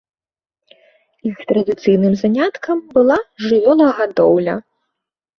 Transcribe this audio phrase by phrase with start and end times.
[1.31, 3.17] Іх традыцыйным заняткам была
[3.49, 4.55] жывёлагадоўля.